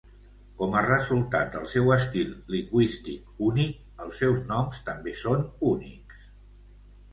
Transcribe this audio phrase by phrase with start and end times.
[0.59, 6.27] Com a resultat del seu estil lingüístic únic, els seus noms també són únics.